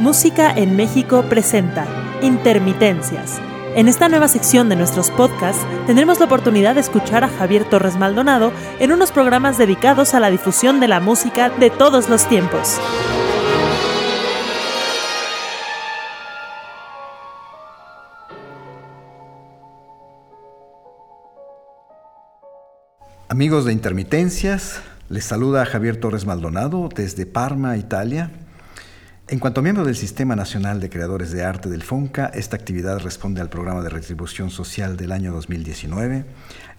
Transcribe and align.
Música 0.00 0.52
en 0.54 0.76
México 0.76 1.24
presenta 1.28 1.86
Intermitencias. 2.22 3.40
En 3.74 3.88
esta 3.88 4.08
nueva 4.08 4.28
sección 4.28 4.68
de 4.68 4.76
nuestros 4.76 5.10
podcasts 5.10 5.66
tendremos 5.86 6.18
la 6.18 6.26
oportunidad 6.26 6.74
de 6.74 6.80
escuchar 6.80 7.24
a 7.24 7.28
Javier 7.28 7.64
Torres 7.64 7.96
Maldonado 7.96 8.52
en 8.78 8.92
unos 8.92 9.12
programas 9.12 9.58
dedicados 9.58 10.14
a 10.14 10.20
la 10.20 10.30
difusión 10.30 10.80
de 10.80 10.88
la 10.88 11.00
música 11.00 11.50
de 11.50 11.70
todos 11.70 12.08
los 12.08 12.26
tiempos. 12.28 12.80
Amigos 23.28 23.64
de 23.64 23.72
Intermitencias, 23.72 24.80
les 25.08 25.24
saluda 25.24 25.64
Javier 25.64 25.98
Torres 25.98 26.26
Maldonado 26.26 26.88
desde 26.94 27.26
Parma, 27.26 27.76
Italia. 27.76 28.32
En 29.28 29.38
cuanto 29.38 29.60
a 29.60 29.62
miembro 29.62 29.84
del 29.84 29.94
Sistema 29.94 30.34
Nacional 30.34 30.80
de 30.80 30.90
Creadores 30.90 31.30
de 31.30 31.44
Arte 31.44 31.68
del 31.68 31.84
FONCA, 31.84 32.26
esta 32.26 32.56
actividad 32.56 32.98
responde 32.98 33.40
al 33.40 33.48
programa 33.48 33.82
de 33.82 33.88
retribución 33.88 34.50
social 34.50 34.96
del 34.96 35.12
año 35.12 35.32
2019 35.32 36.24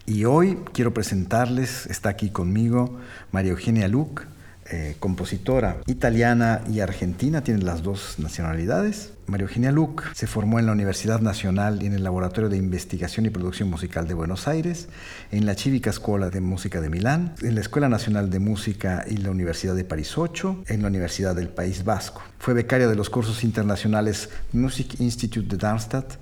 y 0.05 0.25
hoy 0.25 0.59
quiero 0.73 0.93
presentarles, 0.93 1.85
está 1.87 2.09
aquí 2.09 2.29
conmigo 2.29 2.97
María 3.31 3.51
Eugenia 3.51 3.87
Luc, 3.87 4.25
eh, 4.69 4.95
compositora 4.99 5.77
italiana 5.85 6.61
y 6.69 6.81
argentina, 6.81 7.43
tiene 7.43 7.63
las 7.63 7.83
dos 7.83 8.19
nacionalidades. 8.19 9.13
María 9.25 9.45
Eugenia 9.45 9.71
Luc 9.71 10.13
se 10.13 10.27
formó 10.27 10.59
en 10.59 10.65
la 10.65 10.71
Universidad 10.71 11.21
Nacional 11.21 11.81
y 11.81 11.85
en 11.85 11.93
el 11.93 12.03
Laboratorio 12.03 12.49
de 12.49 12.57
Investigación 12.57 13.25
y 13.25 13.29
Producción 13.29 13.69
Musical 13.69 14.07
de 14.07 14.13
Buenos 14.13 14.47
Aires, 14.47 14.87
en 15.31 15.45
la 15.45 15.55
Civica 15.55 15.91
Scuola 15.91 16.29
de 16.29 16.41
Música 16.41 16.81
de 16.81 16.89
Milán, 16.89 17.35
en 17.41 17.55
la 17.55 17.61
Escuela 17.61 17.89
Nacional 17.89 18.29
de 18.29 18.39
Música 18.39 19.05
y 19.09 19.17
la 19.17 19.31
Universidad 19.31 19.75
de 19.75 19.83
París 19.83 20.17
8, 20.17 20.63
en 20.67 20.81
la 20.81 20.87
Universidad 20.87 21.35
del 21.35 21.49
País 21.49 21.83
Vasco. 21.83 22.21
Fue 22.39 22.53
becaria 22.53 22.87
de 22.87 22.95
los 22.95 23.09
cursos 23.09 23.43
internacionales 23.43 24.29
Music 24.53 24.99
Institute 24.99 25.47
de 25.47 25.57
Darmstadt, 25.57 26.13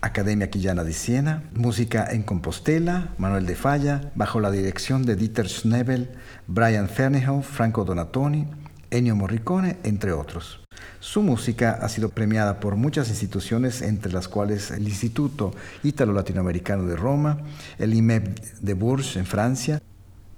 Academia 0.00 0.50
Quillana 0.50 0.84
de 0.84 0.92
Siena, 0.92 1.42
Música 1.54 2.06
en 2.10 2.22
Compostela, 2.22 3.14
Manuel 3.18 3.46
de 3.46 3.56
Falla, 3.56 4.12
bajo 4.14 4.38
la 4.40 4.50
dirección 4.50 5.04
de 5.04 5.16
Dieter 5.16 5.48
Schnebel, 5.48 6.10
Brian 6.46 6.88
Ferneyhoff, 6.88 7.48
Franco 7.48 7.84
Donatoni, 7.84 8.46
Ennio 8.90 9.16
Morricone, 9.16 9.78
entre 9.82 10.12
otros. 10.12 10.60
Su 11.00 11.22
música 11.22 11.78
ha 11.82 11.88
sido 11.88 12.10
premiada 12.10 12.60
por 12.60 12.76
muchas 12.76 13.08
instituciones, 13.08 13.82
entre 13.82 14.12
las 14.12 14.28
cuales 14.28 14.70
el 14.70 14.86
Instituto 14.86 15.52
Ítalo-Latinoamericano 15.82 16.84
de 16.84 16.96
Roma, 16.96 17.38
el 17.78 17.94
IMEB 17.94 18.40
de 18.60 18.74
Bourges 18.74 19.16
en 19.16 19.26
Francia, 19.26 19.82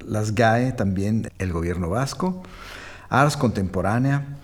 las 0.06 0.34
GAE 0.34 0.72
también 0.72 1.30
el 1.38 1.52
gobierno 1.52 1.90
vasco, 1.90 2.42
Ars 3.10 3.36
Contemporánea, 3.36 4.38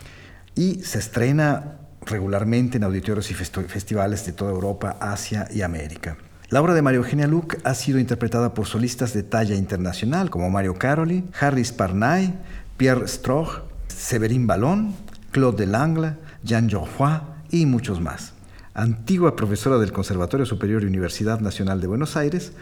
y 0.55 0.83
se 0.83 0.99
estrena 0.99 1.79
regularmente 2.07 2.79
en 2.79 2.85
auditorios 2.85 3.31
y 3.31 3.35
festivales 3.35 4.25
de 4.25 4.33
toda 4.33 4.53
Europa, 4.53 4.97
Asia 5.01 5.49
y 5.53 5.63
América. 5.63 6.17
La 6.49 6.61
obra 6.61 6.75
de 6.75 6.83
Mario 6.83 7.01
Eugenia 7.01 7.27
Luc 7.27 7.57
ha 7.65 7.75
sido 7.75 7.99
interpretada 7.99 8.55
por 8.55 8.67
solistas 8.67 9.13
de 9.13 9.25
talla 9.25 9.57
internacional 9.57 10.31
como 10.31 10.49
Mario 10.49 10.75
Caroli, 10.75 11.25
Harris 11.39 11.73
Parnay, 11.73 12.39
Pierre 12.77 13.09
Stroh, 13.09 13.65
Severin 13.89 14.47
Ballon, 14.47 14.95
Claude 15.33 15.67
Delangle, 15.67 16.15
Jean 16.45 16.69
Geoffroy 16.69 17.21
y 17.51 17.67
muchos 17.67 18.01
más 18.01 18.36
antigua 18.77 19.37
profesora 19.37 19.79
del 19.79 19.91
Conservatorio 19.91 20.45
Superior 20.45 20.83
y 20.83 20.87
Universidad 20.87 21.41
Nacional 21.41 21.81
de 21.81 21.87
Buenos 21.87 22.15
Aires, 22.15 22.53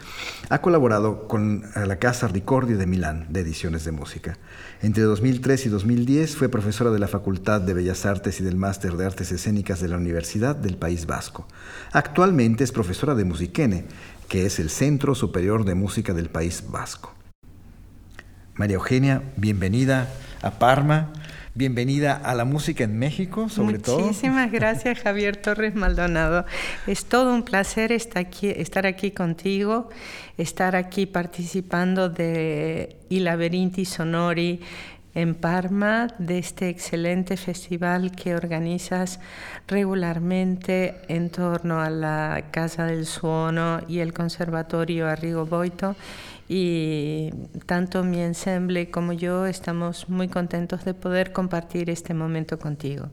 ha 0.49 0.61
colaborado 0.61 1.27
con 1.27 1.63
la 1.75 1.97
Casa 1.97 2.29
Ricordi 2.29 2.73
de 2.75 2.87
Milán 2.87 3.27
de 3.29 3.41
Ediciones 3.41 3.83
de 3.83 3.91
Música. 3.91 4.37
Entre 4.81 5.03
2003 5.03 5.65
y 5.65 5.69
2010 5.69 6.37
fue 6.37 6.47
profesora 6.47 6.91
de 6.91 6.99
la 6.99 7.09
Facultad 7.09 7.59
de 7.59 7.73
Bellas 7.73 8.05
Artes 8.05 8.39
y 8.39 8.45
del 8.45 8.55
Máster 8.55 8.93
de 8.93 9.05
Artes 9.05 9.33
Escénicas 9.33 9.81
de 9.81 9.89
la 9.89 9.97
Universidad 9.97 10.55
del 10.55 10.77
País 10.77 11.05
Vasco. 11.05 11.47
Actualmente 11.91 12.63
es 12.63 12.71
profesora 12.71 13.13
de 13.13 13.25
Musiquene, 13.25 13.83
que 14.29 14.45
es 14.45 14.59
el 14.59 14.69
Centro 14.69 15.15
Superior 15.15 15.65
de 15.65 15.75
Música 15.75 16.13
del 16.13 16.29
País 16.29 16.63
Vasco. 16.69 17.13
María 18.53 18.75
Eugenia, 18.75 19.21
bienvenida 19.35 20.07
a 20.41 20.51
Parma. 20.51 21.11
Bienvenida 21.57 22.17
a 22.17 22.35
la 22.35 22.43
música 22.43 22.83
en 22.83 22.99
México, 22.99 23.47
sobre 23.47 23.79
todo. 23.79 23.99
Muchísimas 23.99 24.51
gracias, 24.51 24.99
Javier 24.99 25.37
Torres 25.37 25.73
Maldonado. 25.73 26.45
Es 26.85 27.05
todo 27.05 27.33
un 27.33 27.43
placer 27.43 27.93
estar 27.93 28.25
aquí, 28.25 28.49
estar 28.49 28.85
aquí 28.85 29.11
contigo, 29.11 29.89
estar 30.37 30.75
aquí 30.75 31.05
participando 31.05 32.09
de 32.09 32.97
I 33.07 33.21
Laberinti 33.21 33.85
Sonori 33.85 34.59
en 35.13 35.33
Parma, 35.33 36.07
de 36.19 36.39
este 36.39 36.67
excelente 36.67 37.37
festival 37.37 38.11
que 38.11 38.35
organizas 38.35 39.21
regularmente 39.65 40.95
en 41.07 41.29
torno 41.29 41.79
a 41.79 41.89
la 41.89 42.47
Casa 42.51 42.85
del 42.85 43.05
Suono 43.05 43.79
y 43.87 43.99
el 43.99 44.11
Conservatorio 44.11 45.07
Arrigo 45.07 45.45
Boito 45.45 45.95
y 46.47 47.31
tanto 47.65 48.03
mi 48.03 48.21
ensemble 48.21 48.91
como 48.91 49.13
yo 49.13 49.45
estamos 49.45 50.09
muy 50.09 50.27
contentos 50.27 50.85
de 50.85 50.93
poder 50.93 51.31
compartir 51.31 51.89
este 51.89 52.13
momento 52.13 52.59
contigo. 52.59 53.09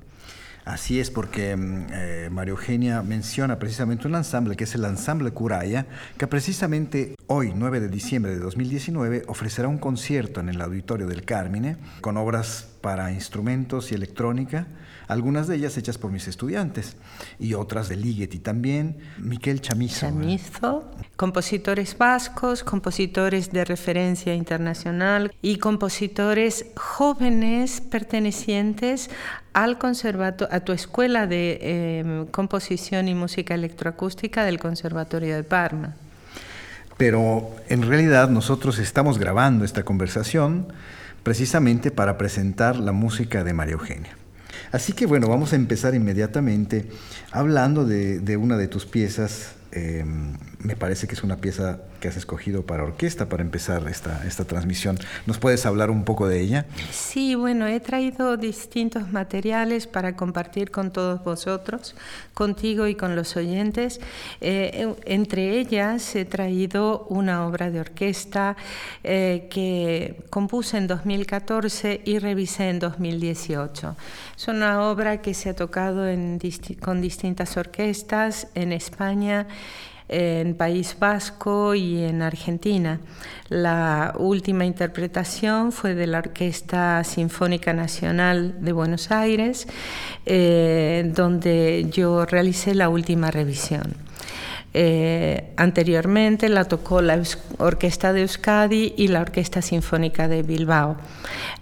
Así 0.65 1.00
es, 1.00 1.10
porque 1.10 1.56
mm, 1.56 1.87
eh, 1.92 2.28
María 2.31 2.53
Eugenia 2.53 3.03
menciona 3.03 3.59
precisamente 3.59 4.06
un 4.06 4.15
ensamble 4.15 4.54
que 4.54 4.65
es 4.65 4.75
el 4.75 4.84
Ensamble 4.84 5.32
Curaya, 5.32 5.87
que 6.16 6.26
precisamente 6.28 7.16
hoy, 7.32 7.53
9 7.54 7.81
de 7.81 7.88
diciembre 7.88 8.32
de 8.32 8.41
2019, 8.41 9.22
ofrecerá 9.26 9.66
un 9.66 9.78
concierto 9.78 10.41
en 10.41 10.50
el 10.50 10.60
Auditorio 10.60 11.06
del 11.06 11.25
Carmine 11.25 11.78
con 12.03 12.19
obras 12.19 12.69
para 12.82 13.10
instrumentos 13.10 13.91
y 13.91 13.94
electrónica 13.94 14.66
algunas 15.09 15.47
de 15.47 15.56
ellas 15.56 15.76
hechas 15.78 15.97
por 15.97 16.10
mis 16.10 16.28
estudiantes 16.28 16.97
y 17.38 17.54
otras 17.54 17.88
de 17.88 17.97
Ligeti 17.97 18.38
también, 18.38 18.98
Miquel 19.19 19.62
Chamizo. 19.62 20.00
Chamizo, 20.00 20.91
compositores 21.16 21.97
vascos, 21.97 22.62
compositores 22.65 23.50
de 23.50 23.65
referencia 23.65 24.34
internacional 24.34 25.34
y 25.41 25.56
compositores 25.56 26.66
jóvenes 26.76 27.81
pertenecientes 27.81 29.09
al 29.54 29.78
conservato 29.78 30.48
a 30.50 30.60
tu 30.60 30.72
escuela 30.72 31.26
de 31.26 31.59
em, 32.00 32.26
composición 32.26 33.09
y 33.09 33.15
música 33.15 33.54
electroacústica 33.54 34.44
del 34.44 34.59
Conservatorio 34.59 35.34
de 35.34 35.44
Parma. 35.44 35.97
Pero 37.02 37.50
en 37.68 37.82
realidad 37.82 38.28
nosotros 38.28 38.78
estamos 38.78 39.18
grabando 39.18 39.64
esta 39.64 39.82
conversación 39.82 40.68
precisamente 41.24 41.90
para 41.90 42.16
presentar 42.16 42.76
la 42.76 42.92
música 42.92 43.42
de 43.42 43.52
María 43.52 43.72
Eugenia. 43.72 44.16
Así 44.70 44.92
que 44.92 45.06
bueno, 45.06 45.26
vamos 45.26 45.52
a 45.52 45.56
empezar 45.56 45.96
inmediatamente 45.96 46.88
hablando 47.32 47.84
de, 47.84 48.36
una 48.36 48.56
de 48.56 48.68
tus 48.68 48.86
piezas 48.86 49.56
Em, 49.72 50.36
me 50.62 50.76
parece 50.76 51.06
que 51.06 51.14
es 51.14 51.22
una 51.22 51.36
pieza 51.36 51.80
que 52.00 52.08
has 52.08 52.16
escogido 52.16 52.64
para 52.64 52.84
orquesta 52.84 53.28
para 53.28 53.42
empezar 53.42 53.86
esta, 53.88 54.24
esta 54.26 54.44
transmisión. 54.44 54.98
¿Nos 55.26 55.38
puedes 55.38 55.66
hablar 55.66 55.90
un 55.90 56.04
poco 56.04 56.28
de 56.28 56.40
ella? 56.40 56.66
Sí, 56.90 57.34
bueno, 57.34 57.66
he 57.66 57.80
traído 57.80 58.36
distintos 58.36 59.10
materiales 59.12 59.86
para 59.86 60.14
compartir 60.16 60.70
con 60.70 60.92
todos 60.92 61.22
vosotros, 61.24 61.94
contigo 62.34 62.86
y 62.86 62.94
con 62.94 63.16
los 63.16 63.36
oyentes. 63.36 64.00
Eh, 64.40 64.94
entre 65.04 65.58
ellas 65.58 66.14
he 66.14 66.24
traído 66.24 67.06
una 67.08 67.46
obra 67.46 67.70
de 67.70 67.80
orquesta 67.80 68.56
eh, 69.02 69.48
que 69.50 70.24
compuse 70.30 70.76
en 70.78 70.86
2014 70.86 72.02
y 72.04 72.18
revisé 72.18 72.68
en 72.68 72.78
2018. 72.78 73.96
Es 74.36 74.48
una 74.48 74.88
obra 74.88 75.20
que 75.20 75.34
se 75.34 75.50
ha 75.50 75.56
tocado 75.56 76.06
con 76.80 77.00
distintas 77.00 77.56
orquestas 77.56 78.48
en 78.54 78.72
España 78.72 79.46
en 80.12 80.54
País 80.54 80.94
Vasco 80.98 81.74
y 81.74 82.04
en 82.04 82.20
Argentina. 82.20 83.00
La 83.48 84.14
última 84.18 84.64
interpretación 84.66 85.72
fue 85.72 85.94
de 85.94 86.06
la 86.06 86.18
Orquesta 86.18 87.03
Sinfónica 87.03 87.72
Nacional 87.72 88.56
de 88.60 88.72
Buenos 88.72 89.10
Aires, 89.10 89.66
eh, 90.26 91.10
donde 91.14 91.86
yo 91.91 92.26
realicé 92.26 92.74
la 92.74 92.91
última 92.91 93.30
revisión. 93.30 93.94
Eh, 94.74 95.53
anteriormente 95.56 96.48
la 96.48 96.65
tocó 96.65 97.03
la 97.03 97.20
Orquesta 97.58 98.12
de 98.12 98.22
Euskadi 98.22 98.94
y 98.97 99.08
la 99.08 99.22
Orquesta 99.22 99.62
Sinfónica 99.62 100.28
de 100.28 100.42
Bilbao. 100.42 100.97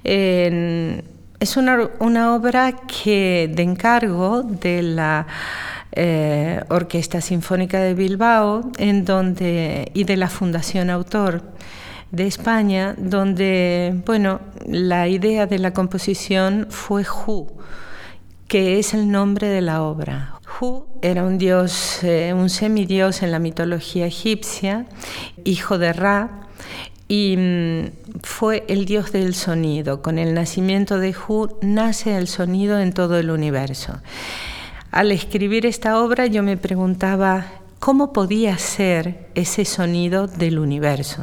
es 0.04 1.56
una, 1.56 1.88
una 2.00 2.34
obra 2.34 2.72
que 2.72 3.50
de 3.52 3.62
encargo 3.62 4.42
de 4.42 4.82
la 4.82 5.26
eh, 5.92 6.62
Orquesta 6.68 7.20
Sinfónica 7.20 7.80
de 7.80 7.94
Bilbao 7.94 8.70
en 8.78 9.04
donde, 9.04 9.90
y 9.94 10.04
de 10.04 10.16
la 10.16 10.28
Fundación 10.28 10.90
Autor 10.90 11.42
de 12.10 12.26
España, 12.26 12.94
donde 12.98 14.00
bueno, 14.06 14.40
la 14.66 15.08
idea 15.08 15.46
de 15.46 15.58
la 15.58 15.72
composición 15.72 16.66
fue 16.70 17.04
Hu, 17.04 17.46
que 18.48 18.78
es 18.78 18.94
el 18.94 19.10
nombre 19.10 19.48
de 19.48 19.60
la 19.60 19.82
obra. 19.82 20.40
Hu 20.60 20.86
era 21.02 21.24
un 21.24 21.38
dios, 21.38 22.02
eh, 22.02 22.32
un 22.34 22.50
semidios 22.50 23.22
en 23.22 23.30
la 23.30 23.38
mitología 23.38 24.06
egipcia, 24.06 24.86
hijo 25.44 25.78
de 25.78 25.92
Ra, 25.92 26.48
y 27.06 27.36
mm, 27.36 27.84
fue 28.22 28.64
el 28.68 28.84
dios 28.84 29.12
del 29.12 29.34
sonido. 29.34 30.02
Con 30.02 30.18
el 30.18 30.34
nacimiento 30.34 30.98
de 30.98 31.14
Hu 31.14 31.58
nace 31.62 32.16
el 32.16 32.28
sonido 32.28 32.78
en 32.78 32.92
todo 32.92 33.18
el 33.18 33.30
universo. 33.30 34.00
Al 34.90 35.12
escribir 35.12 35.66
esta 35.66 36.00
obra 36.00 36.26
yo 36.26 36.42
me 36.42 36.56
preguntaba 36.56 37.46
cómo 37.78 38.12
podía 38.12 38.58
ser 38.58 39.28
ese 39.36 39.64
sonido 39.64 40.26
del 40.26 40.58
universo. 40.58 41.22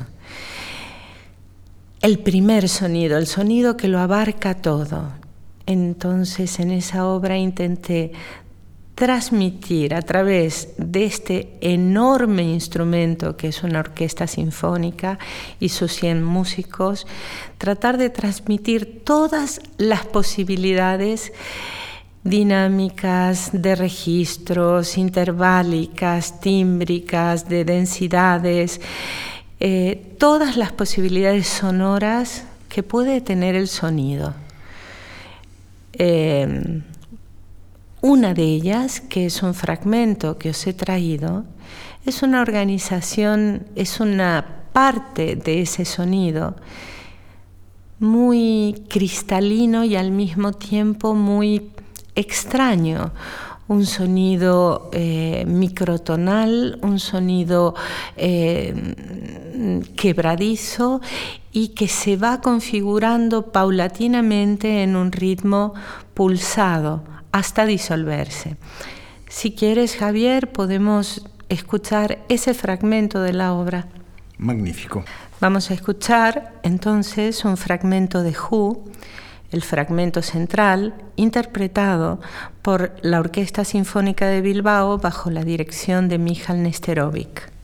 El 2.02 2.20
primer 2.20 2.70
sonido, 2.70 3.18
el 3.18 3.28
sonido 3.28 3.76
que 3.76 3.90
lo 3.90 4.00
abarca 4.00 4.54
todo. 4.54 5.12
Entonces 5.66 6.60
en 6.60 6.72
esa 6.72 7.06
obra 7.08 7.38
intenté 7.38 8.14
transmitir 8.96 9.94
a 9.94 10.02
través 10.02 10.70
de 10.78 11.04
este 11.04 11.58
enorme 11.60 12.44
instrumento 12.44 13.36
que 13.36 13.50
es 13.50 13.64
una 13.64 13.82
orquesta 13.82 14.28
sinfónica 14.28 15.20
y 15.60 15.70
sus 15.70 15.92
100 15.92 16.24
músicos, 16.24 17.06
tratar 17.58 17.98
de 17.98 18.10
transmitir 18.10 19.04
todas 19.04 19.60
las 19.78 20.06
posibilidades 20.06 21.34
dinámicas 22.30 23.50
de 23.54 23.76
registros, 23.76 24.98
interválicas, 24.98 26.40
tímbricas, 26.40 27.48
de 27.48 27.66
densidades, 27.66 28.82
eh, 29.60 30.16
todas 30.20 30.58
las 30.58 30.72
posibilidades 30.72 31.48
sonoras 31.48 32.44
que 32.70 32.84
puede 32.84 33.22
tener 33.22 33.56
el 33.56 33.68
sonido. 33.68 34.34
Eh, 35.94 36.82
una 38.02 38.34
de 38.34 38.44
ellas, 38.44 39.02
que 39.02 39.26
es 39.26 39.42
un 39.42 39.54
fragmento 39.54 40.38
que 40.38 40.52
os 40.52 40.68
he 40.68 40.74
traído, 40.74 41.46
es 42.06 42.22
una 42.22 42.42
organización, 42.42 43.66
es 43.76 44.00
una 44.00 44.64
parte 44.72 45.36
de 45.36 45.62
ese 45.62 45.84
sonido 45.84 46.56
muy 48.00 48.84
cristalino 48.90 49.84
y 49.84 49.96
al 49.96 50.12
mismo 50.12 50.54
tiempo 50.54 51.16
muy 51.16 51.72
extraño, 52.18 53.14
un 53.68 53.86
sonido 53.86 54.90
eh, 54.92 55.46
microtonal, 55.48 56.80
un 56.82 57.00
sonido 57.00 57.76
eh, 58.16 58.74
quebradizo 59.96 61.02
y 61.52 61.70
que 61.70 61.88
se 61.88 62.18
va 62.18 62.42
configurando 62.42 63.52
paulatinamente 63.52 64.84
en 64.84 64.96
un 64.96 65.12
ritmo 65.12 65.74
pulsado 66.14 67.04
hasta 67.32 67.66
disolverse. 67.66 68.58
Si 69.30 69.52
quieres, 69.52 69.96
Javier, 69.98 70.52
podemos 70.52 71.26
escuchar 71.50 72.20
ese 72.30 72.54
fragmento 72.54 73.22
de 73.22 73.34
la 73.34 73.54
obra. 73.54 73.88
Magnífico. 74.38 75.04
Vamos 75.40 75.70
a 75.70 75.74
escuchar 75.74 76.54
entonces 76.64 77.46
un 77.46 77.58
fragmento 77.58 78.24
de 78.24 78.32
Who 78.32 78.86
el 79.52 79.62
fragmento 79.62 80.22
central, 80.22 80.94
interpretado 81.16 82.20
por 82.62 82.96
la 83.02 83.20
Orquesta 83.20 83.64
Sinfónica 83.64 84.28
de 84.28 84.42
Bilbao 84.42 84.98
bajo 84.98 85.30
la 85.30 85.44
dirección 85.44 86.10
de 86.10 86.18
Michal 86.18 86.64
Nesterovic. 86.64 87.57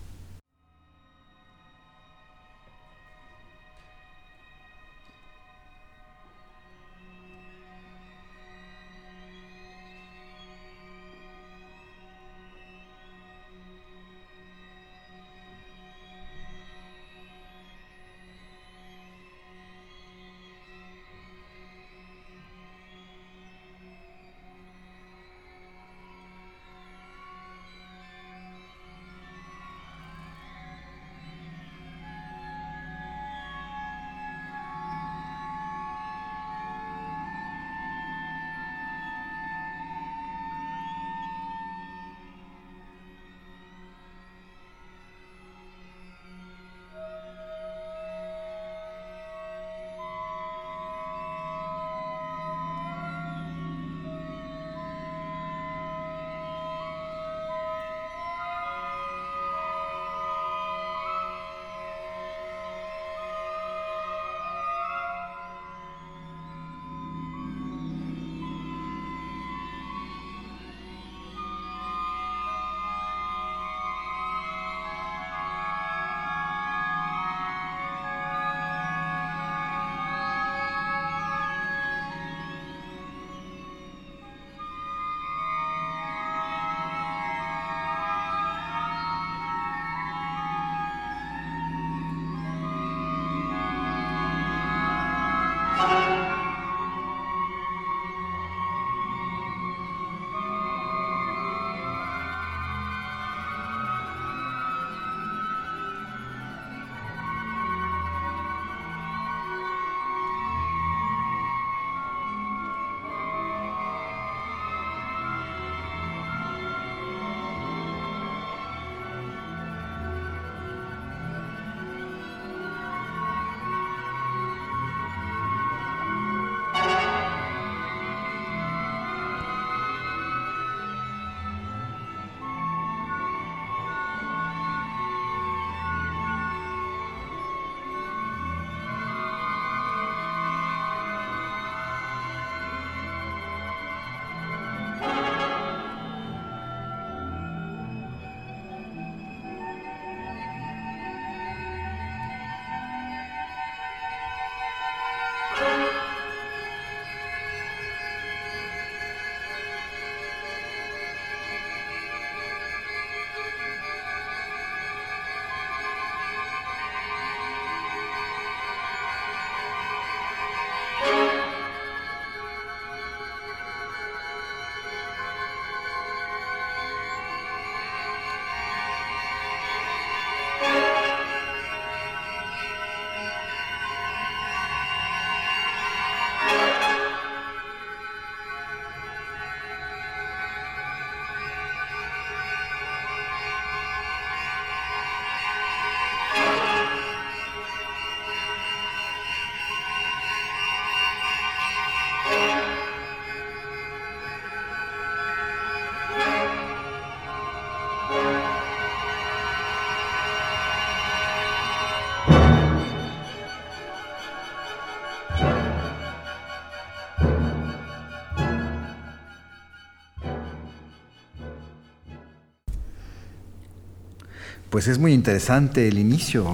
Pues 224.73 224.87
es 224.87 224.97
muy 224.97 225.13
interesante 225.13 225.87
el 225.87 225.99
inicio 225.99 226.47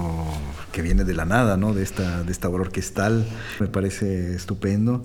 que 0.72 0.82
viene 0.82 1.04
de 1.04 1.14
la 1.14 1.24
nada, 1.24 1.56
¿no? 1.56 1.74
De 1.74 1.82
esta, 1.82 2.22
de 2.22 2.32
esta 2.32 2.48
obra 2.48 2.62
orquestal, 2.62 3.24
me 3.58 3.66
parece 3.66 4.34
estupendo. 4.34 5.04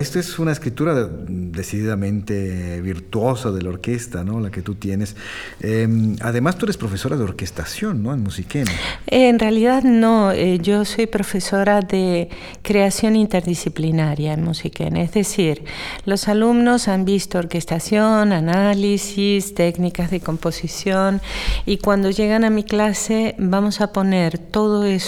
Esto 0.00 0.18
es 0.18 0.38
una 0.38 0.52
escritura 0.52 1.08
decididamente 1.28 2.80
virtuosa 2.80 3.50
de 3.50 3.62
la 3.62 3.70
orquesta, 3.70 4.24
¿no? 4.24 4.40
La 4.40 4.50
que 4.50 4.62
tú 4.62 4.74
tienes. 4.74 5.16
Em, 5.60 6.16
además, 6.20 6.56
tú 6.56 6.66
eres 6.66 6.76
profesora 6.76 7.16
de 7.16 7.24
orquestación, 7.24 8.02
¿no? 8.02 8.12
En 8.12 8.22
Musiquén. 8.22 8.66
En 9.06 9.38
realidad 9.38 9.82
no, 9.82 10.32
eh, 10.32 10.58
yo 10.58 10.84
soy 10.84 11.06
profesora 11.06 11.80
de 11.80 12.28
creación 12.62 13.16
interdisciplinaria 13.16 14.32
en 14.32 14.42
Musiquén. 14.44 14.96
Es 14.96 15.12
decir, 15.12 15.64
los 16.06 16.28
alumnos 16.28 16.88
han 16.88 17.04
visto 17.04 17.38
orquestación, 17.38 18.32
análisis, 18.32 19.54
técnicas 19.54 20.10
de 20.10 20.20
composición 20.20 21.20
y 21.66 21.78
cuando 21.78 22.10
llegan 22.10 22.44
a 22.44 22.50
mi 22.50 22.64
clase 22.64 23.34
vamos 23.38 23.80
a 23.80 23.92
poner 23.92 24.38
todo 24.38 24.84
eso 24.84 25.01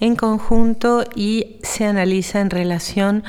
en 0.00 0.16
conjunto 0.16 1.04
y 1.14 1.58
se 1.62 1.84
analiza 1.84 2.40
en 2.40 2.50
relación 2.50 3.24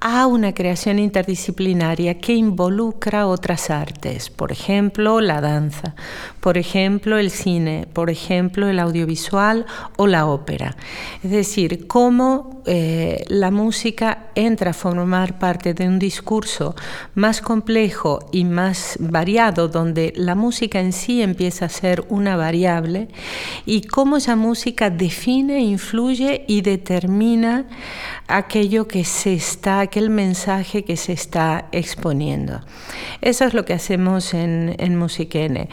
a 0.00 0.26
una 0.26 0.54
creación 0.54 0.98
interdisciplinaria 0.98 2.18
que 2.18 2.34
involucra 2.34 3.26
otras 3.26 3.68
artes, 3.68 4.30
por 4.30 4.50
ejemplo, 4.50 5.20
la 5.20 5.42
danza, 5.42 5.94
por 6.40 6.56
ejemplo, 6.56 7.18
el 7.18 7.30
cine, 7.30 7.86
por 7.92 8.08
ejemplo, 8.08 8.68
el 8.68 8.78
audiovisual 8.78 9.66
o 9.98 10.06
la 10.06 10.26
ópera. 10.26 10.76
Es 11.22 11.30
decir, 11.30 11.86
cómo 11.86 12.62
eh, 12.66 13.24
la 13.28 13.50
música 13.50 14.30
entra 14.34 14.70
a 14.70 14.74
formar 14.74 15.38
parte 15.38 15.74
de 15.74 15.86
un 15.86 15.98
discurso 15.98 16.74
más 17.14 17.42
complejo 17.42 18.20
y 18.32 18.44
más 18.44 18.96
variado, 19.00 19.68
donde 19.68 20.14
la 20.16 20.34
música 20.34 20.80
en 20.80 20.94
sí 20.94 21.20
empieza 21.20 21.66
a 21.66 21.68
ser 21.68 22.04
una 22.08 22.36
variable, 22.36 23.08
y 23.66 23.82
cómo 23.82 24.16
esa 24.16 24.36
música 24.36 24.88
define, 24.88 25.60
influye 25.60 26.44
y 26.48 26.62
determina 26.62 27.66
aquello 28.28 28.86
que 28.86 29.04
se 29.04 29.34
está, 29.34 29.86
aquel 29.90 30.08
mensaje 30.08 30.84
que 30.84 30.96
se 30.96 31.12
está 31.12 31.66
exponiendo. 31.72 32.60
Eso 33.20 33.44
es 33.44 33.54
lo 33.54 33.64
que 33.64 33.72
hacemos 33.72 34.34
en, 34.34 34.76
en 34.78 34.96
Musiquene. 34.96 35.68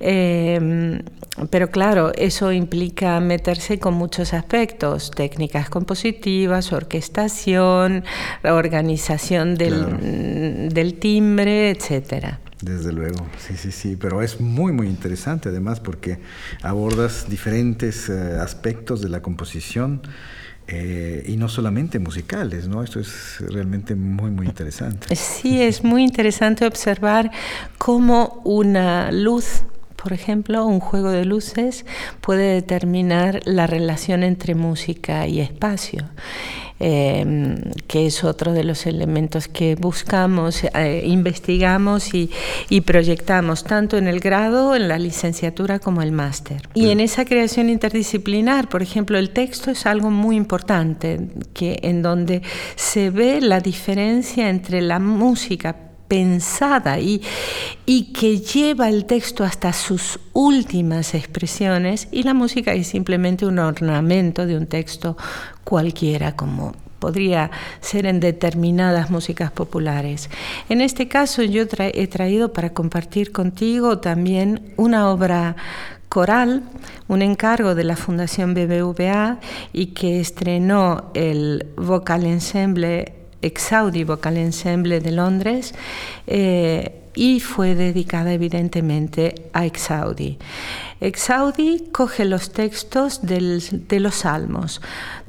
Em, 0.00 1.02
pero 1.50 1.70
claro, 1.70 2.10
eso 2.16 2.50
implica 2.50 3.20
meterse 3.20 3.78
con 3.78 3.94
muchos 3.94 4.34
aspectos, 4.34 5.12
técnicas 5.12 5.70
compositivas, 5.70 6.72
orquestación, 6.72 8.02
organización 8.42 9.54
del, 9.54 10.68
del 10.68 10.98
timbre, 10.98 11.70
etcétera. 11.70 12.40
Desde 12.60 12.92
luego, 12.92 13.24
sí, 13.38 13.54
sí, 13.56 13.70
sí, 13.70 13.96
pero 13.96 14.20
es 14.20 14.40
muy, 14.40 14.72
muy 14.72 14.88
interesante 14.88 15.48
además 15.48 15.78
porque 15.78 16.18
abordas 16.62 17.26
diferentes 17.30 18.08
eh, 18.08 18.36
aspectos 18.38 19.00
de 19.00 19.08
la 19.08 19.22
composición 19.22 20.02
eh, 20.72 21.24
y 21.26 21.36
no 21.36 21.48
solamente 21.48 21.98
musicales, 21.98 22.68
¿no? 22.68 22.82
Esto 22.82 23.00
es 23.00 23.36
realmente 23.40 23.94
muy, 23.94 24.30
muy 24.30 24.46
interesante. 24.46 25.14
Sí, 25.16 25.62
es 25.62 25.84
muy 25.84 26.02
interesante 26.02 26.66
observar 26.66 27.30
cómo 27.78 28.40
una 28.44 29.10
luz 29.10 29.64
por 29.96 30.14
ejemplo, 30.14 30.64
un 30.64 30.80
juego 30.80 31.10
de 31.10 31.26
luces 31.26 31.84
puede 32.22 32.54
determinar 32.54 33.40
la 33.44 33.66
relación 33.66 34.22
entre 34.22 34.54
música 34.54 35.26
y 35.26 35.40
espacio. 35.40 36.08
Em, 36.82 37.56
que 37.86 38.06
es 38.06 38.24
otro 38.24 38.54
de 38.54 38.64
los 38.64 38.86
elementos 38.86 39.48
que 39.48 39.74
buscamos, 39.74 40.64
eh, 40.64 41.02
investigamos 41.04 42.14
y, 42.14 42.30
proyectamos 42.86 43.64
tanto 43.64 43.98
en 43.98 44.08
el 44.08 44.18
grado, 44.18 44.74
en 44.74 44.88
la 44.88 44.98
licenciatura 44.98 45.78
como 45.78 46.00
el 46.00 46.10
máster. 46.10 46.62
Y 46.72 46.88
en 46.88 47.00
esa 47.00 47.26
creación 47.26 47.68
interdisciplinar, 47.68 48.70
por 48.70 48.80
ejemplo, 48.80 49.18
el 49.18 49.28
texto 49.28 49.70
es 49.70 49.84
algo 49.84 50.10
muy 50.10 50.36
importante, 50.36 51.20
que, 51.52 51.80
en 51.82 52.00
donde 52.00 52.40
se 52.76 53.10
ve 53.10 53.42
la 53.42 53.60
diferencia 53.60 54.48
entre 54.48 54.80
la 54.80 54.98
música 54.98 55.89
pensada 56.10 56.98
y, 56.98 57.22
y, 57.86 58.12
que 58.12 58.40
lleva 58.40 58.88
el 58.88 59.04
texto 59.04 59.44
hasta 59.44 59.72
sus 59.72 60.18
últimas 60.32 61.14
expresiones 61.14 62.08
y 62.10 62.24
la 62.24 62.34
música 62.34 62.72
es 62.74 62.88
simplemente 62.88 63.46
un 63.46 63.60
ornamento 63.60 64.44
de 64.44 64.56
un 64.56 64.66
texto 64.66 65.16
cualquiera 65.62 66.34
como 66.34 66.74
podría 66.98 67.52
ser 67.80 68.06
en 68.06 68.18
determinadas 68.18 69.08
músicas 69.08 69.52
populares. 69.52 70.30
En 70.68 70.80
este 70.80 71.06
caso 71.06 71.44
yo 71.44 71.62
he 71.78 72.06
traído 72.08 72.52
para 72.52 72.70
compartir 72.74 73.30
contigo 73.30 73.98
también 73.98 74.74
una 74.76 75.10
obra 75.10 75.54
coral, 76.08 76.64
un 77.06 77.22
encargo 77.22 77.76
de 77.76 77.84
la 77.84 77.94
Fundación 77.94 78.52
BBVA 78.52 79.38
y 79.72 79.86
que 79.94 80.18
estrenó 80.18 81.12
el 81.14 81.68
Vocal 81.76 82.26
Ensemble 82.26 83.19
Exaudi 83.42 84.04
Vocal 84.04 84.36
Ensemble 84.36 85.00
de 85.00 85.12
Londres 85.12 85.74
eh, 86.26 87.02
y 87.14 87.40
fue 87.40 87.74
dedicada 87.74 88.32
evidentemente 88.32 89.50
a 89.52 89.66
Exaudi. 89.66 90.38
Exaudi 91.00 91.88
coge 91.92 92.24
los 92.24 92.52
textos 92.52 93.20
de 93.22 94.00
los 94.00 94.14
salmos. 94.14 94.80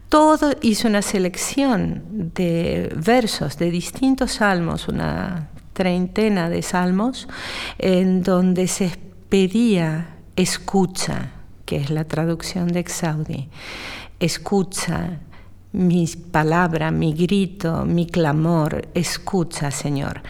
Todo 0.09 0.51
hizo 0.61 0.87
una 0.87 1.01
selección 1.01 2.31
de 2.35 2.93
versos 2.97 3.57
de 3.57 3.71
distintos 3.71 4.33
salmos, 4.33 4.89
una 4.89 5.49
treintena 5.73 6.49
de 6.49 6.61
salmos, 6.61 7.29
en 7.77 8.21
donde 8.21 8.67
se 8.67 8.91
pedía 9.29 10.17
escucha, 10.35 11.31
que 11.65 11.77
es 11.77 11.89
la 11.89 12.03
traducción 12.03 12.67
de 12.67 12.81
Exaudi. 12.81 13.47
Escucha, 14.19 15.19
mi 15.73 16.05
palabra, 16.05 16.91
mi 16.91 17.13
grito, 17.13 17.85
mi 17.85 18.05
clamor, 18.05 18.89
escucha, 18.93 19.71
Señor. 19.71 20.21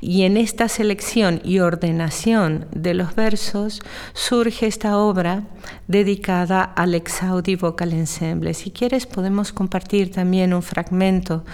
Y 0.00 0.22
en 0.22 0.38
esta 0.38 0.68
selección 0.68 1.40
y 1.44 1.58
ordenación 1.58 2.66
de 2.74 2.94
los 2.94 3.14
versos 3.14 3.82
surge 4.14 4.66
esta 4.66 4.96
obra 4.96 5.44
dedicada 5.86 6.62
al 6.62 6.94
Exaudi 6.94 7.56
Vocal 7.56 7.92
Ensemble. 7.92 8.54
Si 8.54 8.70
quieres 8.70 9.06
podemos 9.06 9.52
compartir 9.52 10.12
también 10.12 10.54
un 10.54 10.62
fragmento 10.62 11.44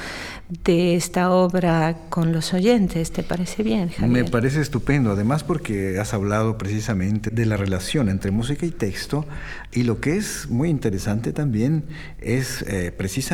de 0.65 0.97
esta 0.97 1.31
obra 1.31 1.97
con 2.11 2.33
los 2.33 2.53
oyentes. 2.53 3.11
¿Te 3.11 3.23
parece 3.23 3.63
bien, 3.63 3.89
Javier? 3.89 4.25
Me 4.25 4.31
parece 4.31 4.61
estupendo, 4.61 5.11
además 5.11 5.45
porque 5.45 5.99
has 5.99 6.13
hablado 6.13 6.59
precisamente 6.59 7.31
de 7.31 7.47
la 7.47 7.57
relación 7.57 8.09
entre 8.09 8.31
música 8.31 8.67
y 8.67 8.71
texto 8.71 9.25
y 9.73 9.85
lo 9.85 10.01
que 10.01 10.17
es 10.17 10.49
muy 10.51 10.69
interesante 10.69 11.33
también 11.33 11.85
es 12.21 12.63
eh, 12.69 12.93
precisamente 12.95 13.32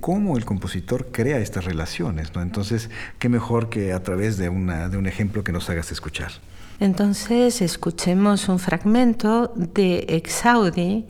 cómo 0.00 0.36
el 0.36 0.44
compositor 0.44 1.08
crea 1.10 1.38
estas 1.38 1.64
relaciones. 1.64 2.34
¿no? 2.34 2.42
Entonces, 2.42 2.90
qué 3.18 3.28
mejor 3.28 3.68
que 3.68 3.92
a 3.92 4.02
través 4.02 4.36
de, 4.36 4.48
una, 4.48 4.88
de 4.88 4.96
un 4.96 5.06
ejemplo 5.06 5.42
que 5.42 5.52
nos 5.52 5.68
hagas 5.70 5.90
escuchar. 5.92 6.30
Entonces, 6.78 7.60
escuchemos 7.60 8.48
un 8.48 8.58
fragmento 8.58 9.52
de 9.54 10.06
Exaudi 10.08 11.06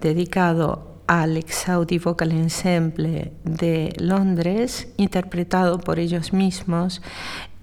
dedicado 0.00 1.02
Alex 1.06 1.68
Audi 1.68 1.98
Vocal 1.98 2.32
Ensemble 2.32 3.32
de 3.44 3.94
Londres, 3.98 4.88
interpretado 4.96 5.78
por 5.78 5.98
ellos 5.98 6.32
mismos 6.32 7.02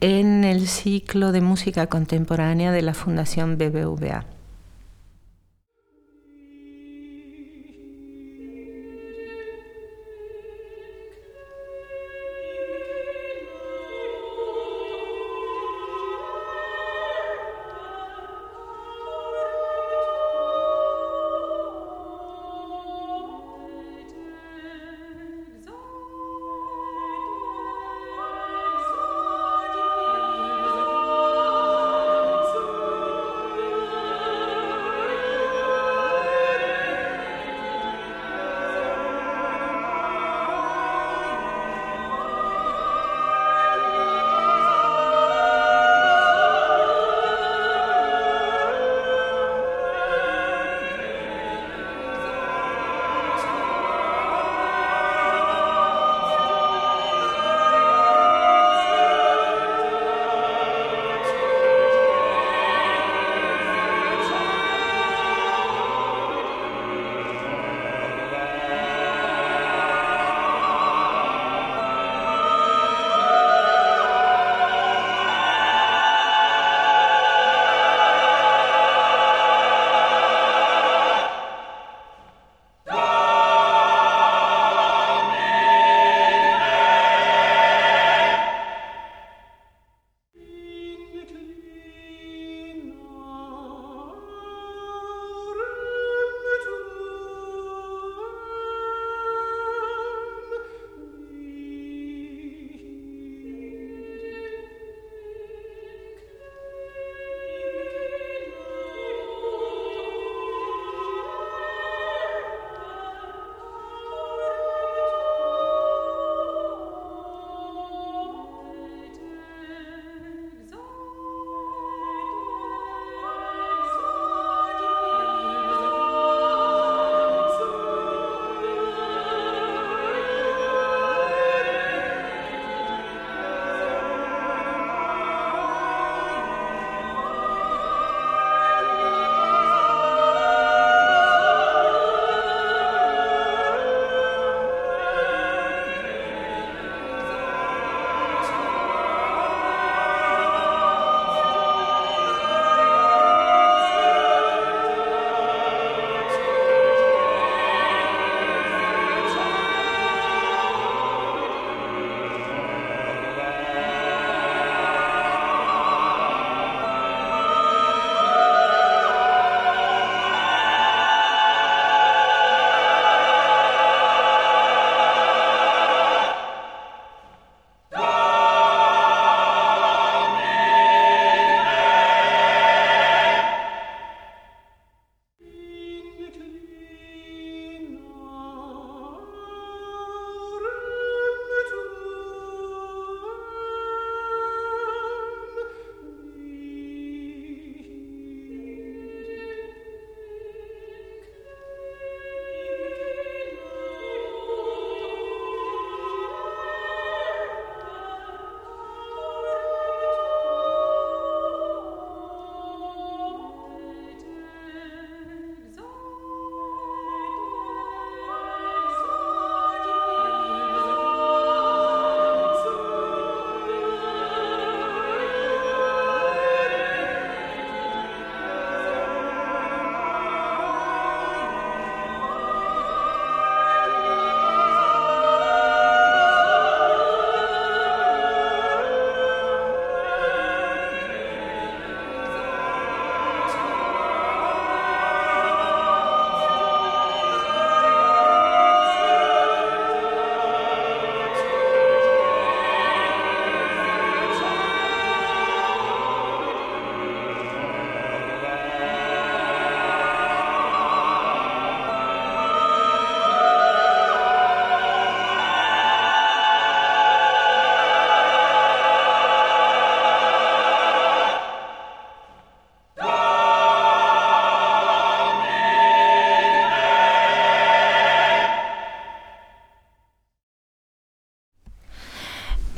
en 0.02 0.44
el 0.44 0.68
ciclo 0.68 1.32
de 1.32 1.42
música 1.42 1.88
contemporánea 1.88 2.72
de 2.72 2.82
la 2.82 2.94
Fundación 2.94 3.58
BBVA. 3.58 4.39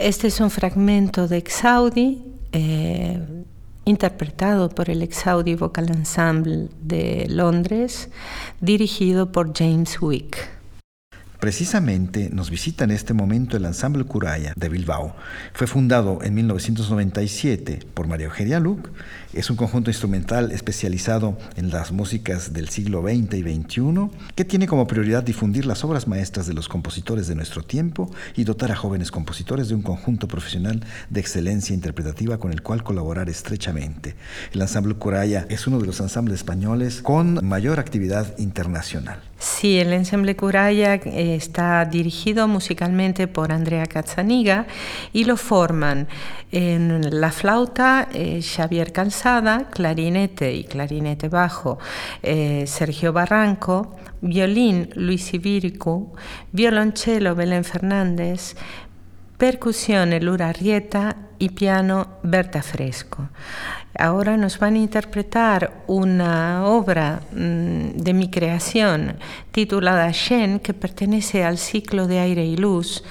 Este 0.01 0.29
es 0.29 0.39
un 0.39 0.49
fragmento 0.49 1.27
de 1.27 1.37
Exaudi, 1.37 2.23
eh, 2.53 3.19
interpretado 3.85 4.69
por 4.69 4.89
el 4.89 5.03
Exaudi 5.03 5.53
Vocal 5.53 5.89
Ensemble 5.89 6.69
de 6.81 7.27
Londres, 7.29 8.09
dirigido 8.61 9.31
por 9.31 9.55
James 9.55 10.01
Wick. 10.01 10.49
Precisamente 11.39 12.31
nos 12.31 12.49
visita 12.49 12.83
en 12.83 12.91
este 12.91 13.13
momento 13.13 13.57
el 13.57 13.65
Ensemble 13.65 14.03
Curaya 14.05 14.53
de 14.55 14.69
Bilbao. 14.69 15.15
Fue 15.53 15.67
fundado 15.67 16.19
en 16.23 16.33
1997 16.33 17.79
por 17.93 18.07
María 18.07 18.25
Eugenia 18.25 18.59
Luc. 18.59 18.89
Es 19.33 19.49
un 19.49 19.55
conjunto 19.55 19.89
instrumental 19.89 20.51
especializado 20.51 21.37
en 21.55 21.69
las 21.69 21.93
músicas 21.93 22.51
del 22.51 22.67
siglo 22.67 23.01
XX 23.01 23.35
y 23.35 23.43
XXI 23.43 24.09
que 24.35 24.43
tiene 24.43 24.67
como 24.67 24.87
prioridad 24.87 25.23
difundir 25.23 25.65
las 25.65 25.85
obras 25.85 26.05
maestras 26.05 26.47
de 26.47 26.53
los 26.53 26.67
compositores 26.67 27.27
de 27.27 27.35
nuestro 27.35 27.63
tiempo 27.63 28.11
y 28.35 28.43
dotar 28.43 28.73
a 28.73 28.75
jóvenes 28.75 29.09
compositores 29.09 29.69
de 29.69 29.75
un 29.75 29.83
conjunto 29.83 30.27
profesional 30.27 30.83
de 31.09 31.21
excelencia 31.21 31.73
interpretativa 31.73 32.39
con 32.39 32.51
el 32.51 32.61
cual 32.61 32.83
colaborar 32.83 33.29
estrechamente. 33.29 34.15
El 34.51 34.61
Ensemble 34.61 34.95
Curaya 34.95 35.45
es 35.47 35.65
uno 35.65 35.79
de 35.79 35.87
los 35.87 36.01
ensambles 36.01 36.39
españoles 36.39 37.01
con 37.01 37.39
mayor 37.47 37.79
actividad 37.79 38.37
internacional. 38.37 39.21
Sí, 39.41 39.79
el 39.79 39.91
ensemble 39.91 40.35
Curaya 40.35 40.95
eh, 40.95 41.33
está 41.33 41.83
dirigido 41.85 42.47
musicalmente 42.47 43.27
por 43.27 43.51
Andrea 43.51 43.87
Cazzaniga 43.87 44.67
y 45.13 45.23
lo 45.23 45.35
forman 45.35 46.07
en 46.51 47.19
la 47.19 47.31
flauta 47.31 48.07
eh, 48.13 48.41
Xavier 48.43 48.91
Clarinete 49.69 50.51
y 50.51 50.63
clarinete 50.63 51.29
bajo 51.29 51.77
eh, 52.23 52.65
Sergio 52.65 53.13
Barranco, 53.13 53.95
violín 54.21 54.89
Luis 54.95 55.31
Ibirico, 55.35 56.13
violonchelo 56.51 57.35
Belén 57.35 57.63
Fernández, 57.63 58.55
percusión 59.37 60.13
Elura 60.13 60.49
Arrieta 60.49 61.17
y 61.37 61.49
piano 61.49 62.07
Berta 62.23 62.63
Fresco. 62.63 63.29
Ahora 63.95 64.37
nos 64.37 64.57
van 64.57 64.73
a 64.73 64.79
interpretar 64.79 65.83
una 65.85 66.65
obra 66.65 67.21
mm, 67.31 67.97
de 67.97 68.13
mi 68.13 68.31
creación 68.31 69.17
titulada 69.51 70.09
Shen, 70.11 70.59
que 70.59 70.73
pertenece 70.73 71.43
al 71.43 71.59
ciclo 71.59 72.07
de 72.07 72.17
aire 72.17 72.43
y 72.43 72.57
luz, 72.57 73.03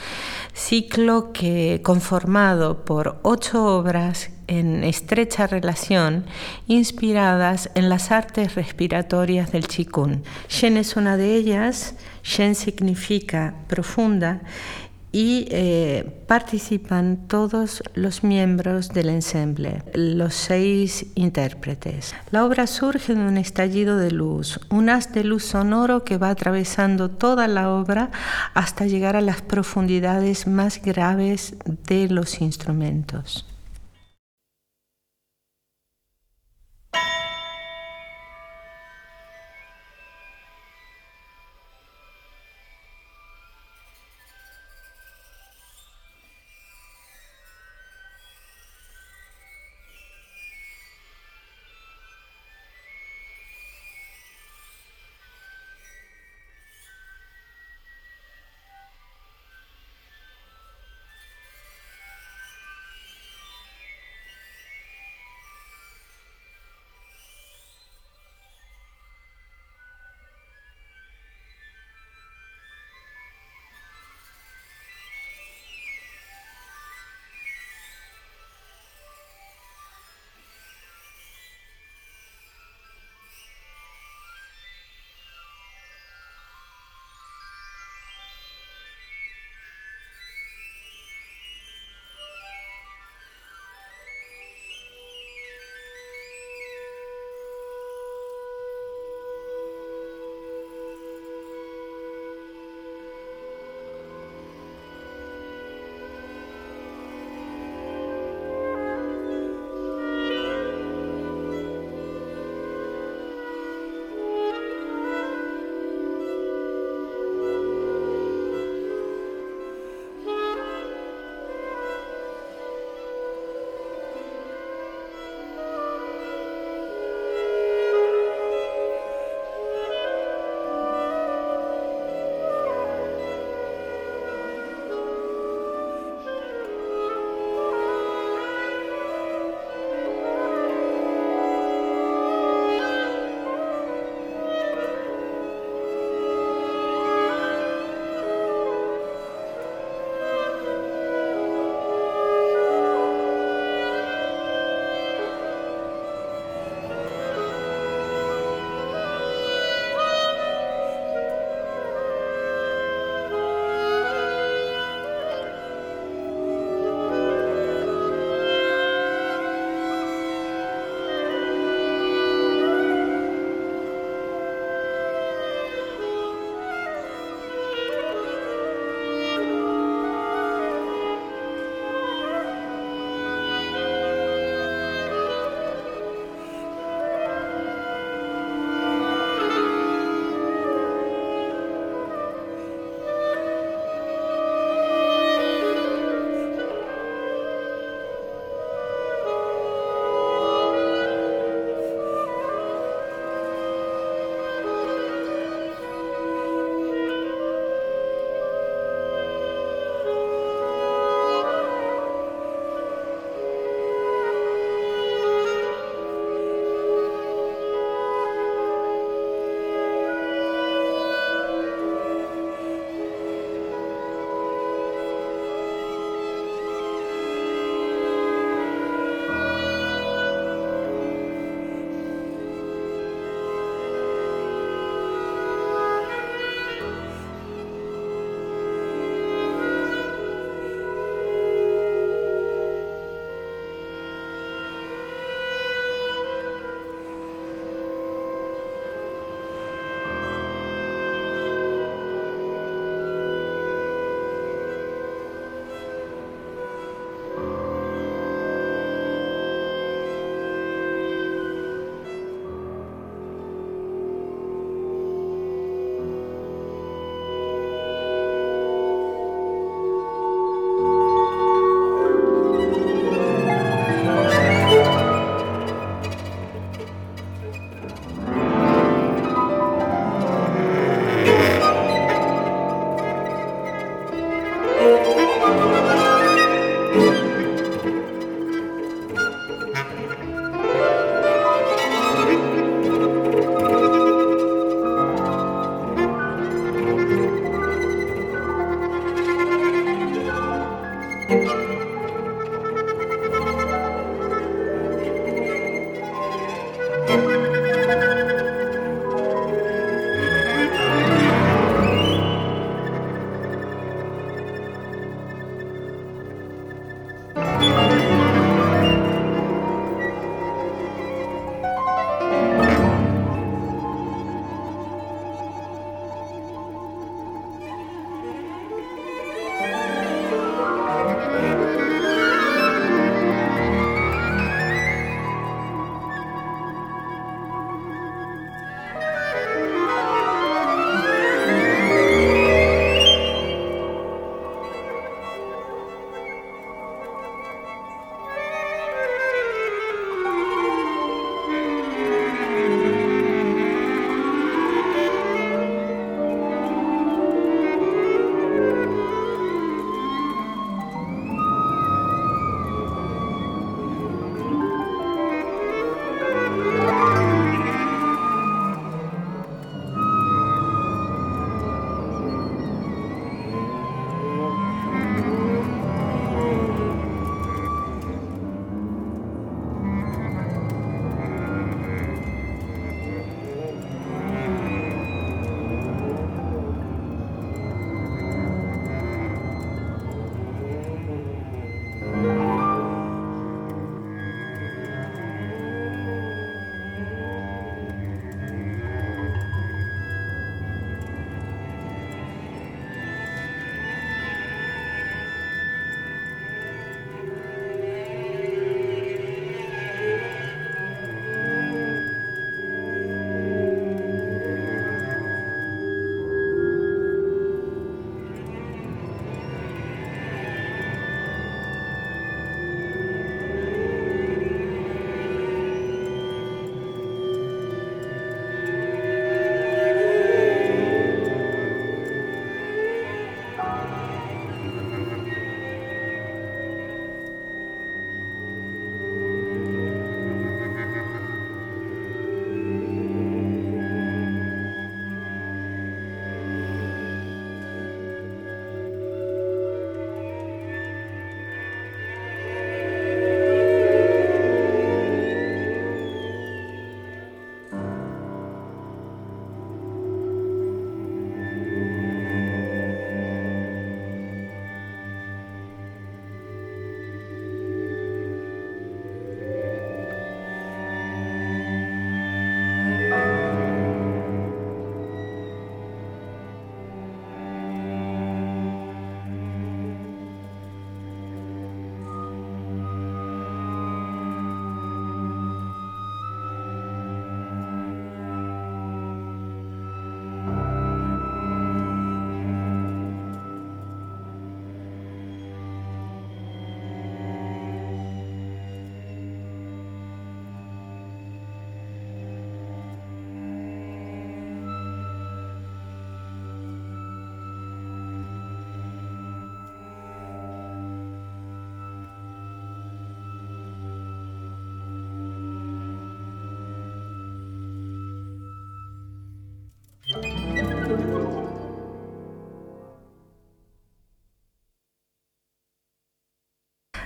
ciclo 0.54 1.32
que 1.32 1.82
conformado 1.84 2.84
por 2.84 3.20
ocho 3.22 3.64
obras 3.64 4.30
en 4.50 4.84
estrecha 4.84 5.46
relación, 5.46 6.24
inspiradas 6.66 7.70
en 7.74 7.88
las 7.88 8.10
artes 8.10 8.56
respiratorias 8.56 9.52
del 9.52 9.68
Qigong. 9.68 10.22
Shen 10.48 10.76
es 10.76 10.96
una 10.96 11.16
de 11.16 11.36
ellas. 11.36 11.94
Shen 12.22 12.54
significa 12.54 13.54
profunda 13.68 14.42
y 15.12 15.46
eh, 15.50 16.24
participan 16.26 17.28
todos 17.28 17.82
los 17.94 18.22
miembros 18.22 18.90
del 18.90 19.08
ensemble, 19.08 19.82
los 19.94 20.34
seis 20.34 21.06
intérpretes. 21.14 22.14
La 22.30 22.44
obra 22.44 22.66
surge 22.66 23.14
de 23.14 23.20
un 23.20 23.36
estallido 23.36 23.96
de 23.98 24.10
luz, 24.10 24.60
un 24.70 24.88
haz 24.88 25.12
de 25.12 25.24
luz 25.24 25.44
sonoro 25.44 26.04
que 26.04 26.18
va 26.18 26.30
atravesando 26.30 27.10
toda 27.10 27.48
la 27.48 27.70
obra 27.70 28.10
hasta 28.54 28.86
llegar 28.86 29.16
a 29.16 29.20
las 29.20 29.42
profundidades 29.42 30.46
más 30.46 30.80
graves 30.80 31.54
de 31.64 32.08
los 32.08 32.40
instrumentos. 32.40 33.49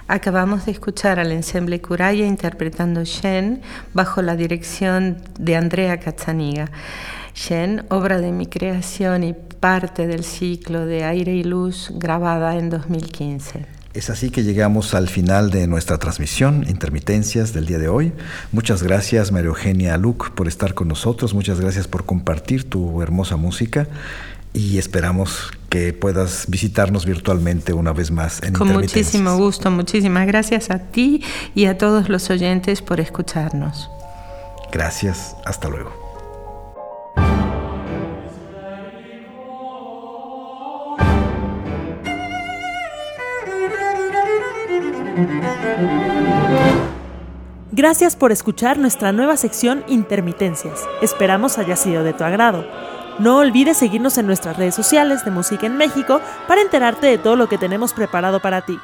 Acabamos 0.07 0.67
de 0.67 0.73
escuchar 0.73 1.19
al 1.19 1.33
ensemble 1.33 1.81
Curaya 1.81 2.27
interpretando 2.27 3.05
Shen 3.05 3.63
bajo 3.95 4.21
la 4.21 4.37
dirección 4.37 5.17
de 5.39 5.57
Andrea 5.57 5.99
Cazzaniga. 5.99 6.71
Shen, 7.35 7.87
obra 7.89 8.21
de 8.21 8.31
mi 8.31 8.47
creación 8.47 9.25
y 9.25 9.33
parte 9.33 10.07
del 10.07 10.23
ciclo 10.23 10.85
de 10.85 11.05
Aire 11.05 11.35
y 11.35 11.43
Luz 11.43 11.91
grabada 11.95 12.57
en 12.57 12.69
2015. 12.69 13.65
Es 13.95 14.11
así 14.11 14.31
que 14.31 14.43
llegamos 14.43 14.93
al 14.93 15.09
final 15.09 15.51
de 15.51 15.67
nuestra 15.69 15.99
transmisión, 15.99 16.67
Intermitencias 16.69 17.55
del 17.55 17.65
día 17.65 17.79
de 17.79 17.89
hoy. 17.89 18.13
Muchas 18.53 18.83
gracias 18.83 19.33
María 19.33 19.49
Eugenia 19.49 19.97
Luc 19.97 20.33
por 20.33 20.49
estar 20.49 20.75
con 20.75 20.89
nosotros, 20.89 21.33
muchas 21.33 21.61
gracias 21.61 21.89
por 21.89 22.05
compartir 22.05 22.69
tu 22.69 23.01
hermosa 23.01 23.37
música 23.37 23.87
y 24.55 24.79
esperamos 24.79 25.51
que 25.69 25.93
puedas 25.93 26.47
visitarnos 26.49 27.05
virtualmente 27.05 27.73
una 27.73 27.93
vez 27.93 28.13
más 28.13 28.41
en 28.43 28.55
Con 28.55 28.73
muchísimo 28.73 29.37
gusto, 29.37 29.71
muchísimas 29.73 30.27
gracias 30.27 30.71
a 30.71 30.79
ti 30.79 31.23
y 31.55 31.67
a 31.67 31.77
todos 31.77 32.09
los 32.09 32.31
oyentes 32.31 32.81
por 32.81 33.01
escucharnos. 33.01 33.91
Gracias, 34.73 35.37
hasta 35.45 35.69
luego. 35.69 35.93
Gracias 47.73 48.15
por 48.15 48.31
escuchar 48.31 48.79
nuestra 48.79 49.11
nueva 49.11 49.37
sección 49.37 49.85
Intermitencias. 49.89 50.81
Esperamos 51.03 51.59
haya 51.59 51.75
sido 51.75 52.05
de 52.05 52.13
tu 52.13 52.23
agrado. 52.23 52.65
No 53.19 53.39
olvides 53.39 53.77
seguirnos 53.77 54.19
en 54.19 54.27
nuestras 54.27 54.57
redes 54.57 54.75
sociales 54.75 55.25
de 55.25 55.31
Música 55.31 55.67
en 55.67 55.77
México 55.77 56.21
para 56.49 56.63
enterarte 56.63 57.07
de 57.07 57.17
todo 57.17 57.37
lo 57.37 57.49
que 57.49 57.59
tenemos 57.59 57.93
preparado 57.93 58.41
para 58.41 58.63
ti. 58.63 58.81